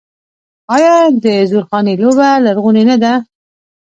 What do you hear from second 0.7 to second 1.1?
آیا